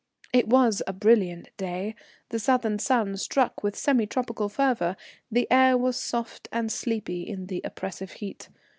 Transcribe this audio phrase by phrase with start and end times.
[0.33, 1.93] It was a brilliant day,
[2.29, 4.97] the Southern sun struck with semi tropical fervour,
[5.29, 8.49] the air was soft and sleepy in the oppressive heat.